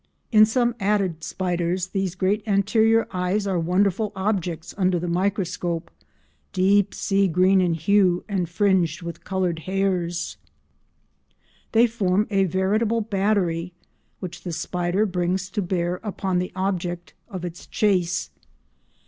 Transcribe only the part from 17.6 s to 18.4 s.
chase.